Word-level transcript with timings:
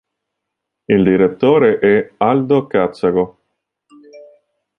Il 0.87 1.03
direttore 1.03 1.77
è 1.77 2.13
Aldo 2.17 2.65
Cazzago. 2.65 3.39